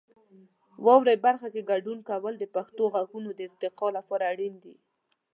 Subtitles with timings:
[0.85, 4.75] واورئ برخه کې ګډون کول د پښتو غږونو د ارتقا لپاره اړین دی.